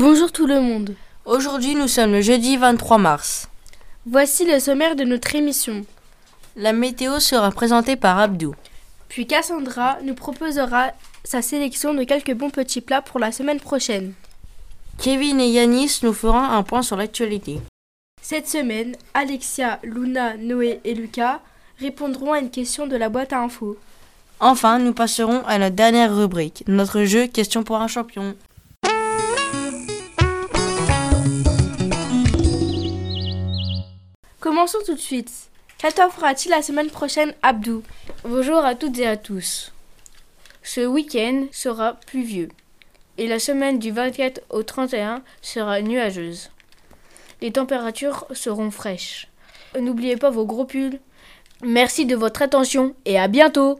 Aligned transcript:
Bonjour 0.00 0.32
tout 0.32 0.46
le 0.46 0.62
monde. 0.62 0.94
Aujourd'hui, 1.26 1.74
nous 1.74 1.86
sommes 1.86 2.12
le 2.12 2.22
jeudi 2.22 2.56
23 2.56 2.96
mars. 2.96 3.50
Voici 4.06 4.46
le 4.46 4.58
sommaire 4.58 4.96
de 4.96 5.04
notre 5.04 5.34
émission. 5.36 5.84
La 6.56 6.72
météo 6.72 7.20
sera 7.20 7.50
présentée 7.50 7.96
par 7.96 8.18
Abdou. 8.18 8.54
Puis 9.10 9.26
Cassandra 9.26 9.98
nous 10.02 10.14
proposera 10.14 10.92
sa 11.22 11.42
sélection 11.42 11.92
de 11.92 12.04
quelques 12.04 12.32
bons 12.32 12.48
petits 12.48 12.80
plats 12.80 13.02
pour 13.02 13.20
la 13.20 13.30
semaine 13.30 13.60
prochaine. 13.60 14.14
Kevin 14.96 15.38
et 15.38 15.50
Yanis 15.50 16.00
nous 16.02 16.14
feront 16.14 16.44
un 16.44 16.62
point 16.62 16.80
sur 16.80 16.96
l'actualité. 16.96 17.60
Cette 18.22 18.48
semaine, 18.48 18.96
Alexia, 19.12 19.80
Luna, 19.82 20.38
Noé 20.38 20.80
et 20.82 20.94
Lucas 20.94 21.40
répondront 21.78 22.32
à 22.32 22.38
une 22.38 22.50
question 22.50 22.86
de 22.86 22.96
la 22.96 23.10
boîte 23.10 23.34
à 23.34 23.40
infos. 23.40 23.76
Enfin, 24.40 24.78
nous 24.78 24.94
passerons 24.94 25.42
à 25.46 25.58
la 25.58 25.68
dernière 25.68 26.16
rubrique, 26.16 26.64
notre 26.68 27.04
jeu 27.04 27.26
Question 27.26 27.64
pour 27.64 27.76
un 27.76 27.88
champion. 27.88 28.34
Commençons 34.50 34.78
tout 34.84 34.94
de 34.94 34.98
suite. 34.98 35.30
Qu'attendra-t-il 35.78 36.50
la 36.50 36.60
semaine 36.60 36.90
prochaine, 36.90 37.34
Abdou? 37.40 37.84
Bonjour 38.24 38.56
à 38.56 38.74
toutes 38.74 38.98
et 38.98 39.06
à 39.06 39.16
tous. 39.16 39.70
Ce 40.64 40.84
week-end 40.84 41.46
sera 41.52 41.94
pluvieux 42.08 42.48
et 43.16 43.28
la 43.28 43.38
semaine 43.38 43.78
du 43.78 43.92
24 43.92 44.40
au 44.50 44.64
31 44.64 45.22
sera 45.40 45.80
nuageuse. 45.82 46.50
Les 47.40 47.52
températures 47.52 48.26
seront 48.32 48.72
fraîches. 48.72 49.28
N'oubliez 49.78 50.16
pas 50.16 50.30
vos 50.30 50.46
gros 50.46 50.64
pulls. 50.64 50.98
Merci 51.62 52.04
de 52.04 52.16
votre 52.16 52.42
attention 52.42 52.96
et 53.04 53.20
à 53.20 53.28
bientôt. 53.28 53.78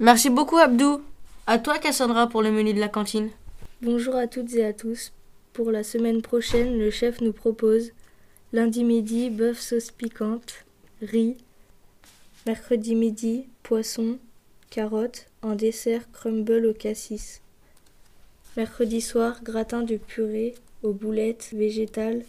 Merci 0.00 0.30
beaucoup 0.30 0.58
Abdou. 0.58 1.00
À 1.46 1.60
toi 1.60 1.78
Cassandra 1.78 2.26
pour 2.26 2.42
le 2.42 2.50
menu 2.50 2.74
de 2.74 2.80
la 2.80 2.88
cantine. 2.88 3.30
Bonjour 3.82 4.16
à 4.16 4.26
toutes 4.26 4.52
et 4.54 4.64
à 4.64 4.72
tous. 4.72 5.12
Pour 5.52 5.70
la 5.70 5.84
semaine 5.84 6.22
prochaine, 6.22 6.76
le 6.76 6.90
chef 6.90 7.20
nous 7.20 7.32
propose 7.32 7.92
lundi 8.54 8.84
midi 8.84 9.30
bœuf 9.30 9.58
sauce 9.58 9.90
piquante, 9.90 10.64
riz, 11.02 11.36
mercredi 12.46 12.94
midi 12.94 13.48
poisson, 13.64 14.16
carottes, 14.70 15.26
en 15.42 15.56
dessert 15.56 16.08
crumble 16.12 16.64
au 16.64 16.72
cassis. 16.72 17.40
Mercredi 18.56 19.00
soir 19.00 19.42
gratin 19.42 19.82
de 19.82 19.96
purée 19.96 20.54
aux 20.84 20.92
boulettes 20.92 21.48
végétales. 21.52 22.22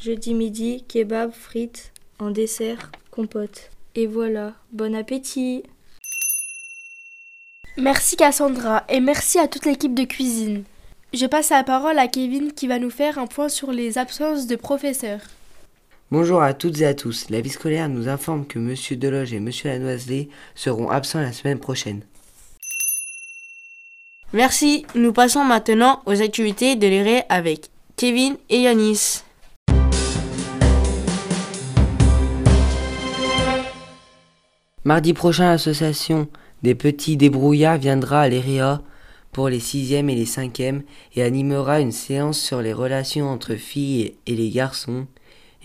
Jeudi 0.00 0.34
midi 0.34 0.84
kebab 0.86 1.32
frites, 1.32 1.90
en 2.20 2.30
dessert 2.30 2.92
compote. 3.10 3.70
Et 3.96 4.06
voilà, 4.06 4.54
bon 4.70 4.94
appétit 4.94 5.64
Merci 7.76 8.14
Cassandra 8.14 8.84
et 8.88 9.00
merci 9.00 9.40
à 9.40 9.48
toute 9.48 9.66
l'équipe 9.66 9.94
de 9.94 10.04
cuisine. 10.04 10.62
Je 11.12 11.26
passe 11.26 11.50
la 11.50 11.64
parole 11.64 11.98
à 11.98 12.06
Kevin 12.06 12.52
qui 12.52 12.68
va 12.68 12.78
nous 12.78 12.90
faire 12.90 13.18
un 13.18 13.26
point 13.26 13.48
sur 13.48 13.72
les 13.72 13.98
absences 13.98 14.46
de 14.46 14.54
professeurs. 14.54 15.22
Bonjour 16.12 16.40
à 16.40 16.54
toutes 16.54 16.80
et 16.82 16.86
à 16.86 16.94
tous. 16.94 17.30
La 17.30 17.40
vie 17.40 17.50
scolaire 17.50 17.88
nous 17.88 18.06
informe 18.06 18.46
que 18.46 18.60
Monsieur 18.60 18.94
Deloge 18.94 19.32
et 19.32 19.40
Monsieur 19.40 19.70
Lanoiselet 19.70 20.28
seront 20.54 20.88
absents 20.88 21.20
la 21.20 21.32
semaine 21.32 21.58
prochaine. 21.58 22.02
Merci. 24.32 24.86
Nous 24.94 25.12
passons 25.12 25.42
maintenant 25.42 26.02
aux 26.06 26.22
activités 26.22 26.76
de 26.76 26.86
l'éré 26.86 27.24
avec 27.28 27.70
Kevin 27.96 28.36
et 28.50 28.60
Yanis. 28.60 29.24
Mardi 34.84 35.12
prochain, 35.12 35.50
l'association 35.50 36.28
des 36.62 36.76
petits 36.76 37.16
débrouillards 37.16 37.78
viendra 37.78 38.20
à 38.20 38.28
l'EREA 38.28 38.80
pour 39.32 39.48
les 39.48 39.58
sixièmes 39.58 40.08
et 40.08 40.14
les 40.14 40.24
cinquièmes 40.24 40.84
et 41.16 41.24
animera 41.24 41.80
une 41.80 41.90
séance 41.90 42.38
sur 42.38 42.62
les 42.62 42.72
relations 42.72 43.28
entre 43.28 43.56
filles 43.56 44.14
et 44.28 44.36
les 44.36 44.50
garçons 44.50 45.08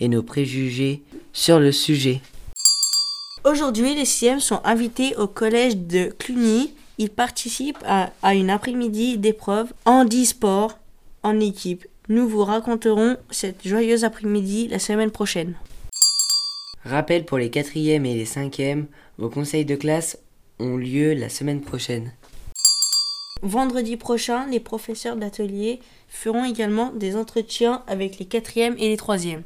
et 0.00 0.08
nos 0.08 0.22
préjugés 0.22 1.02
sur 1.32 1.60
le 1.60 1.72
sujet. 1.72 2.20
Aujourd'hui, 3.44 3.94
les 3.94 4.04
sixièmes 4.04 4.40
sont 4.40 4.60
invités 4.64 5.16
au 5.16 5.26
collège 5.26 5.76
de 5.76 6.14
Cluny. 6.18 6.74
Ils 6.98 7.10
participent 7.10 7.82
à, 7.84 8.12
à 8.22 8.34
une 8.34 8.50
après-midi 8.50 9.18
d'épreuve 9.18 9.72
en 9.84 10.04
e-sport 10.04 10.78
en 11.22 11.40
équipe. 11.40 11.86
Nous 12.08 12.28
vous 12.28 12.44
raconterons 12.44 13.16
cette 13.30 13.66
joyeuse 13.66 14.04
après-midi 14.04 14.68
la 14.68 14.78
semaine 14.78 15.10
prochaine. 15.10 15.54
Rappel 16.84 17.24
pour 17.24 17.38
les 17.38 17.50
quatrièmes 17.50 18.06
et 18.06 18.14
les 18.14 18.24
cinquièmes, 18.24 18.86
vos 19.18 19.28
conseils 19.28 19.64
de 19.64 19.76
classe 19.76 20.18
ont 20.58 20.76
lieu 20.76 21.14
la 21.14 21.28
semaine 21.28 21.60
prochaine. 21.60 22.12
Vendredi 23.42 23.96
prochain, 23.96 24.46
les 24.46 24.60
professeurs 24.60 25.16
d'atelier 25.16 25.80
feront 26.08 26.44
également 26.44 26.92
des 26.92 27.16
entretiens 27.16 27.82
avec 27.86 28.18
les 28.18 28.26
quatrièmes 28.26 28.76
et 28.78 28.88
les 28.88 28.96
troisièmes. 28.96 29.42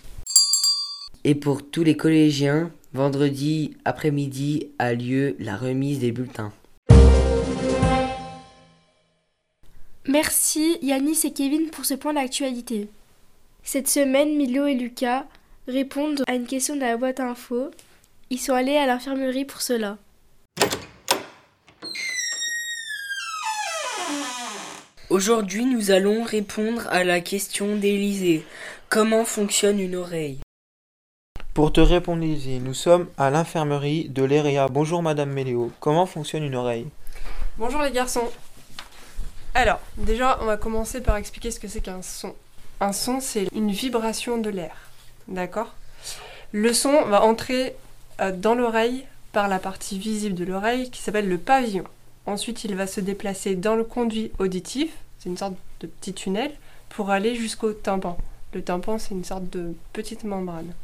Et 1.28 1.34
pour 1.34 1.69
tous 1.69 1.82
les 1.82 1.97
collégiens, 1.97 2.70
vendredi 2.92 3.76
après-midi 3.84 4.69
a 4.78 4.94
lieu 4.94 5.34
la 5.41 5.56
remise 5.56 5.98
des 5.98 6.12
bulletins. 6.12 6.53
Merci 10.06 10.78
Yanis 10.82 11.22
et 11.25 11.32
Kevin 11.32 11.70
pour 11.70 11.84
ce 11.84 11.94
point 11.94 12.14
d'actualité. 12.14 12.88
Cette 13.64 13.88
semaine, 13.88 14.37
Milo 14.37 14.66
et 14.66 14.76
Lucas 14.76 15.26
répondent 15.66 16.22
à 16.28 16.37
une 16.37 16.47
question 16.47 16.76
de 16.76 16.82
la 16.82 16.97
boîte 16.97 17.19
info. 17.19 17.72
Ils 18.31 18.38
sont 18.38 18.54
allés 18.54 18.76
à 18.76 18.87
l'infirmerie 18.87 19.44
pour 19.44 19.62
cela. 19.62 19.98
Aujourd'hui, 25.10 25.64
nous 25.64 25.91
allons 25.91 26.22
répondre 26.22 26.87
à 26.91 27.03
la 27.03 27.20
question 27.20 27.75
d'Élisée. 27.75 28.44
Comment 28.88 29.25
fonctionne 29.25 29.81
une 29.81 29.97
oreille? 29.97 30.38
Pour 31.56 31.72
te 31.72 31.81
répondre, 31.81 32.22
nous 32.22 32.75
sommes 32.75 33.06
à 33.17 33.31
l'infirmerie 33.31 34.11
de 34.11 34.22
l'EREA. 34.22 34.69
Bonjour 34.69 35.03
Madame 35.03 35.31
Méléo. 35.31 35.72
Comment 35.81 36.05
fonctionne 36.05 36.43
une 36.43 36.55
oreille? 36.55 36.87
Bonjour 37.56 37.81
les 37.81 37.93
garçons. 37.93 38.28
Alors, 39.55 39.81
déjà, 39.97 40.39
on 40.43 40.44
va 40.44 40.59
commencer 40.59 41.00
par 41.00 41.17
expliquer 41.17 41.50
ce 41.50 41.59
que 41.59 41.67
c'est 41.67 41.81
qu'un 41.81 42.03
son. 42.03 42.34
Un 42.81 42.93
son, 42.93 43.21
c'est 43.21 43.49
une 43.55 43.71
vibration 43.71 44.37
de 44.37 44.50
l'air. 44.50 44.77
D'accord? 45.28 45.75
Le 46.53 46.75
son 46.75 47.06
va 47.06 47.22
entrer 47.22 47.75
euh, 48.21 48.33
dans 48.33 48.55
l'oreille 48.55 49.06
par 49.33 49.49
la 49.49 49.59
partie 49.59 49.99
visible 49.99 50.34
de 50.34 50.44
l'oreille 50.44 50.91
qui 50.91 51.00
s'appelle 51.00 51.27
le 51.27 51.38
pavillon. 51.38 51.84
Ensuite, 52.27 52.65
il 52.65 52.77
va 52.77 52.87
se 52.87 53.00
déplacer 53.00 53.55
dans 53.55 53.77
le 53.77 53.84
conduit 53.84 54.31
auditif, 54.38 54.93
c'est 55.19 55.31
une 55.31 55.38
sorte 55.38 55.55
de 55.81 55.87
petit 55.87 56.12
tunnel, 56.12 56.53
pour 56.91 57.09
aller 57.09 57.34
jusqu'au 57.34 57.73
tympan. 57.73 58.19
Le 58.53 58.62
tympan, 58.62 58.99
c'est 58.99 59.15
une 59.15 59.25
sorte 59.25 59.49
de 59.49 59.75
petite 59.94 60.25
membrane. 60.25 60.75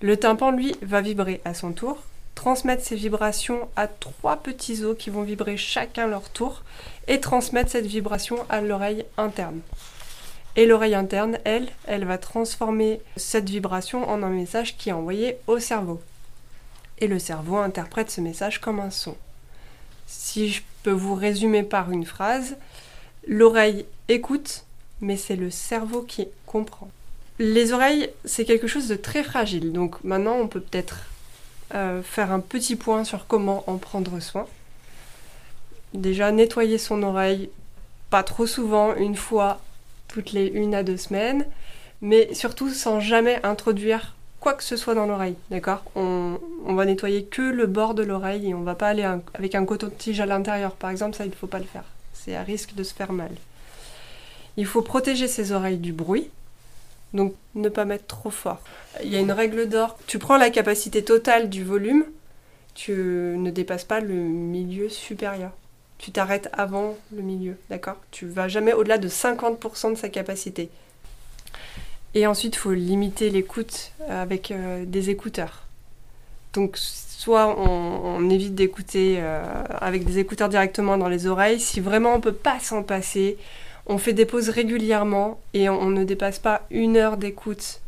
Le 0.00 0.16
tympan, 0.16 0.50
lui, 0.50 0.74
va 0.82 1.00
vibrer 1.00 1.40
à 1.44 1.54
son 1.54 1.72
tour, 1.72 2.02
transmettre 2.34 2.84
ses 2.84 2.96
vibrations 2.96 3.68
à 3.76 3.86
trois 3.86 4.36
petits 4.36 4.84
os 4.84 4.96
qui 4.98 5.10
vont 5.10 5.22
vibrer 5.22 5.56
chacun 5.56 6.06
leur 6.06 6.28
tour 6.30 6.62
et 7.08 7.20
transmettre 7.20 7.70
cette 7.70 7.86
vibration 7.86 8.38
à 8.48 8.60
l'oreille 8.60 9.04
interne. 9.16 9.60
Et 10.56 10.66
l'oreille 10.66 10.94
interne, 10.94 11.38
elle, 11.44 11.68
elle 11.86 12.04
va 12.04 12.18
transformer 12.18 13.00
cette 13.16 13.48
vibration 13.48 14.08
en 14.08 14.22
un 14.22 14.30
message 14.30 14.76
qui 14.76 14.90
est 14.90 14.92
envoyé 14.92 15.36
au 15.46 15.58
cerveau. 15.58 16.00
Et 16.98 17.08
le 17.08 17.18
cerveau 17.18 17.56
interprète 17.56 18.10
ce 18.10 18.20
message 18.20 18.60
comme 18.60 18.78
un 18.78 18.90
son. 18.90 19.16
Si 20.06 20.50
je 20.50 20.62
peux 20.82 20.92
vous 20.92 21.14
résumer 21.14 21.64
par 21.64 21.90
une 21.90 22.04
phrase, 22.04 22.56
l'oreille 23.26 23.86
écoute, 24.08 24.64
mais 25.00 25.16
c'est 25.16 25.36
le 25.36 25.50
cerveau 25.50 26.02
qui 26.02 26.28
comprend. 26.46 26.88
Les 27.38 27.72
oreilles, 27.72 28.10
c'est 28.24 28.44
quelque 28.44 28.68
chose 28.68 28.86
de 28.88 28.94
très 28.94 29.24
fragile, 29.24 29.72
donc 29.72 30.02
maintenant 30.04 30.36
on 30.36 30.46
peut 30.46 30.60
peut-être 30.60 30.98
euh, 31.74 32.02
faire 32.02 32.30
un 32.30 32.40
petit 32.40 32.76
point 32.76 33.02
sur 33.02 33.26
comment 33.26 33.64
en 33.66 33.76
prendre 33.78 34.20
soin. 34.20 34.46
Déjà, 35.94 36.30
nettoyer 36.30 36.78
son 36.78 37.02
oreille, 37.02 37.50
pas 38.10 38.22
trop 38.22 38.46
souvent, 38.46 38.94
une 38.94 39.16
fois 39.16 39.60
toutes 40.06 40.32
les 40.32 40.46
une 40.46 40.74
à 40.74 40.84
deux 40.84 40.96
semaines, 40.96 41.44
mais 42.00 42.32
surtout 42.34 42.70
sans 42.70 43.00
jamais 43.00 43.40
introduire 43.44 44.14
quoi 44.38 44.54
que 44.54 44.62
ce 44.62 44.76
soit 44.76 44.94
dans 44.94 45.06
l'oreille, 45.06 45.36
d'accord? 45.50 45.82
On, 45.96 46.38
va 46.66 46.84
nettoyer 46.84 47.24
que 47.24 47.42
le 47.42 47.66
bord 47.66 47.94
de 47.94 48.02
l'oreille 48.02 48.50
et 48.50 48.54
on 48.54 48.62
va 48.62 48.74
pas 48.74 48.88
aller 48.88 49.02
un- 49.02 49.22
avec 49.34 49.54
un 49.54 49.64
coton-tige 49.64 50.20
à 50.20 50.26
l'intérieur, 50.26 50.72
par 50.72 50.90
exemple, 50.90 51.16
ça 51.16 51.24
il 51.24 51.30
ne 51.30 51.34
faut 51.34 51.46
pas 51.46 51.58
le 51.58 51.64
faire. 51.64 51.84
C'est 52.12 52.36
à 52.36 52.42
risque 52.42 52.74
de 52.74 52.82
se 52.84 52.92
faire 52.94 53.12
mal. 53.12 53.30
Il 54.56 54.66
faut 54.66 54.82
protéger 54.82 55.26
ses 55.28 55.52
oreilles 55.52 55.78
du 55.78 55.92
bruit, 55.92 56.28
donc 57.14 57.34
ne 57.54 57.68
pas 57.68 57.84
mettre 57.84 58.06
trop 58.06 58.30
fort. 58.30 58.60
Il 59.02 59.08
y 59.08 59.16
a 59.16 59.20
une 59.20 59.32
règle 59.32 59.68
d'or. 59.68 59.96
Tu 60.06 60.18
prends 60.18 60.36
la 60.36 60.50
capacité 60.50 61.02
totale 61.02 61.48
du 61.48 61.64
volume, 61.64 62.04
tu 62.74 62.92
ne 62.92 63.50
dépasses 63.50 63.84
pas 63.84 64.00
le 64.00 64.14
milieu 64.14 64.88
supérieur. 64.88 65.52
Tu 65.98 66.10
t'arrêtes 66.10 66.50
avant 66.52 66.96
le 67.14 67.22
milieu, 67.22 67.56
d'accord? 67.70 67.96
Tu 68.10 68.26
vas 68.26 68.48
jamais 68.48 68.72
au-delà 68.72 68.98
de 68.98 69.08
50% 69.08 69.92
de 69.92 69.94
sa 69.96 70.08
capacité. 70.08 70.68
Et 72.14 72.26
ensuite, 72.26 72.56
il 72.56 72.58
faut 72.58 72.72
limiter 72.72 73.30
l'écoute 73.30 73.92
avec 74.08 74.50
euh, 74.50 74.84
des 74.84 75.10
écouteurs. 75.10 75.64
Donc, 76.52 76.76
soit 76.76 77.58
on, 77.58 78.28
évite 78.30 78.54
d'écouter 78.54 79.16
euh, 79.18 79.42
avec 79.80 80.04
des 80.04 80.18
écouteurs 80.18 80.48
directement 80.48 80.96
dans 80.96 81.08
les 81.08 81.26
oreilles. 81.26 81.58
Si 81.58 81.80
vraiment 81.80 82.14
on 82.14 82.20
peut 82.20 82.32
pas 82.32 82.60
s'en 82.60 82.82
passer, 82.82 83.36
On 83.86 83.98
fait 83.98 84.12
des 84.14 84.24
pauses 84.26 84.48
régulièrement 84.48 85.40
et 85.52 85.68
on, 85.68 85.80
on 85.80 85.90
ne 85.90 86.04
dépasse 86.04 86.38
pas 86.38 86.62
une 86.70 86.96
heure 86.96 87.16
d'écoute 87.16 87.80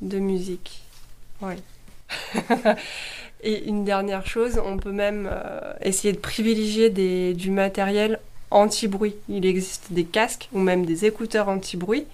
de 0.00 0.18
musique. 0.18 0.82
Oui. 1.40 1.54
et 3.42 3.64
une 3.68 3.84
dernière 3.84 4.26
chose, 4.26 4.60
on 4.64 4.76
peut 4.78 4.90
même 4.92 5.28
euh, 5.30 5.72
essayer 5.82 6.12
de 6.12 6.18
privilégier 6.18 6.90
des- 6.90 7.34
du 7.34 7.50
matériel 7.50 8.18
anti-bruit. 8.50 9.14
Il 9.28 9.46
existe 9.46 9.92
des 9.92 10.04
casques 10.04 10.48
ou 10.52 10.58
même 10.58 10.84
des 10.86 11.04
écouteurs 11.04 11.48
anti-bruit 11.48 12.06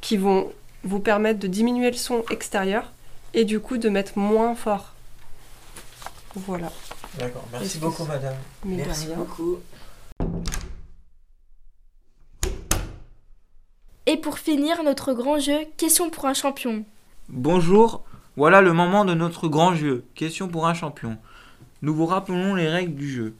qui 0.00 0.16
vont 0.16 0.50
vous 0.84 0.98
permettre 0.98 1.38
de 1.38 1.46
diminuer 1.46 1.90
le 1.90 1.96
son 1.96 2.24
extérieur 2.30 2.90
et 3.34 3.44
du 3.44 3.60
coup 3.60 3.78
de 3.78 3.88
mettre 3.88 4.18
moins 4.18 4.54
fort. 4.56 4.92
Voilà. 6.34 6.72
D'accord, 7.18 7.44
merci 7.52 7.78
beaucoup, 7.78 8.04
madame. 8.04 8.34
Mais 8.64 8.76
Merci 8.76 9.06
beaucoup. 9.14 9.58
Et 14.12 14.18
pour 14.18 14.38
finir, 14.38 14.82
notre 14.82 15.14
grand 15.14 15.38
jeu, 15.38 15.60
question 15.78 16.10
pour 16.10 16.26
un 16.26 16.34
champion. 16.34 16.84
Bonjour, 17.30 18.04
voilà 18.36 18.60
le 18.60 18.74
moment 18.74 19.06
de 19.06 19.14
notre 19.14 19.48
grand 19.48 19.74
jeu. 19.74 20.04
Question 20.14 20.48
pour 20.48 20.66
un 20.66 20.74
champion. 20.74 21.16
Nous 21.80 21.94
vous 21.94 22.04
rappelons 22.04 22.54
les 22.54 22.68
règles 22.68 22.94
du 22.94 23.10
jeu. 23.10 23.34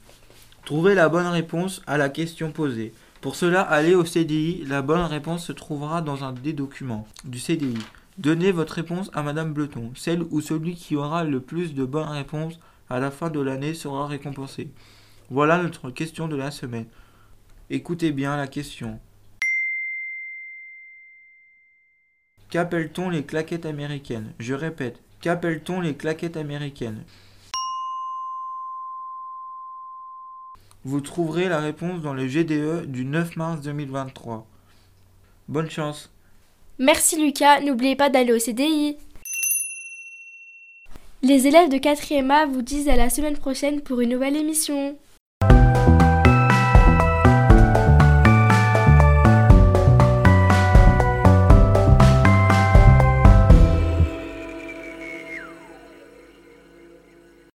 Trouvez 0.65 0.95
la 0.95 1.09
bonne 1.09 1.27
réponse 1.27 1.83
à 1.85 1.99
la 1.99 2.09
question 2.09 2.51
posée. 2.51 2.91
Pour 3.21 3.35
cela, 3.35 3.61
allez 3.61 3.93
au 3.93 4.03
CDI. 4.03 4.63
La 4.65 4.81
bonne 4.81 5.01
réponse 5.01 5.45
se 5.45 5.51
trouvera 5.51 6.01
dans 6.01 6.23
un 6.23 6.33
des 6.33 6.53
documents 6.53 7.05
du 7.23 7.37
CDI. 7.37 7.77
Donnez 8.17 8.51
votre 8.51 8.73
réponse 8.73 9.11
à 9.13 9.21
Madame 9.21 9.53
Bleton. 9.53 9.91
Celle 9.95 10.23
ou 10.31 10.41
celui 10.41 10.73
qui 10.73 10.95
aura 10.95 11.23
le 11.23 11.39
plus 11.39 11.75
de 11.75 11.85
bonnes 11.85 12.09
réponses 12.09 12.59
à 12.89 12.99
la 12.99 13.11
fin 13.11 13.29
de 13.29 13.39
l'année 13.39 13.75
sera 13.75 14.07
récompensé. 14.07 14.71
Voilà 15.29 15.61
notre 15.61 15.91
question 15.91 16.27
de 16.27 16.35
la 16.35 16.49
semaine. 16.49 16.87
Écoutez 17.69 18.11
bien 18.11 18.35
la 18.37 18.47
question. 18.47 18.99
Qu'appelle-t-on 22.53 23.09
les 23.09 23.23
claquettes 23.23 23.65
américaines? 23.65 24.31
Je 24.37 24.53
répète, 24.53 24.99
qu'appelle-t-on 25.21 25.81
les 25.81 25.95
claquettes 25.95 26.37
américaines? 26.37 27.03
Vous 30.83 31.01
trouverez 31.01 31.49
la 31.49 31.59
réponse 31.59 32.03
dans 32.03 32.13
le 32.13 32.27
GDE 32.27 32.85
du 32.85 33.05
9 33.05 33.37
mars 33.37 33.61
2023. 33.61 34.45
Bonne 35.47 35.71
chance 35.71 36.11
Merci 36.77 37.19
Lucas, 37.19 37.59
n'oubliez 37.61 37.95
pas 37.95 38.11
d'aller 38.11 38.33
au 38.33 38.37
CDI. 38.37 38.97
Les 41.23 41.47
élèves 41.47 41.69
de 41.69 41.77
4e 41.77 42.29
A 42.29 42.45
vous 42.45 42.61
disent 42.61 42.87
à 42.87 42.95
la 42.95 43.09
semaine 43.09 43.37
prochaine 43.37 43.81
pour 43.81 43.99
une 43.99 44.11
nouvelle 44.11 44.35
émission. 44.35 44.95